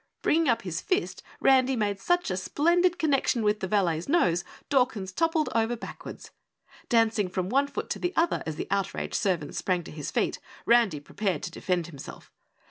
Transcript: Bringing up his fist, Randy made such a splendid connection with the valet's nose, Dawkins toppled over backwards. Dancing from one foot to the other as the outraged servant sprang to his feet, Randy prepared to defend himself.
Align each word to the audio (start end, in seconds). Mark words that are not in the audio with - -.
Bringing 0.23 0.49
up 0.49 0.63
his 0.63 0.81
fist, 0.81 1.21
Randy 1.39 1.75
made 1.75 1.99
such 1.99 2.31
a 2.31 2.35
splendid 2.37 2.97
connection 2.97 3.43
with 3.43 3.59
the 3.59 3.67
valet's 3.67 4.09
nose, 4.09 4.43
Dawkins 4.67 5.11
toppled 5.11 5.47
over 5.53 5.75
backwards. 5.75 6.31
Dancing 6.89 7.29
from 7.29 7.49
one 7.49 7.67
foot 7.67 7.87
to 7.91 7.99
the 7.99 8.11
other 8.15 8.41
as 8.47 8.55
the 8.55 8.65
outraged 8.71 9.13
servant 9.13 9.53
sprang 9.55 9.83
to 9.83 9.91
his 9.91 10.09
feet, 10.09 10.39
Randy 10.65 10.99
prepared 10.99 11.43
to 11.43 11.51
defend 11.51 11.85
himself. 11.85 12.31